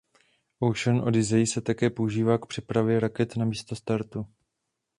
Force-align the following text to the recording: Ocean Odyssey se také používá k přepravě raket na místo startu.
Ocean 0.59 1.01
Odyssey 1.01 1.47
se 1.47 1.61
také 1.61 1.89
používá 1.89 2.37
k 2.37 2.45
přepravě 2.45 2.99
raket 2.99 3.37
na 3.37 3.45
místo 3.45 3.75
startu. 3.75 4.25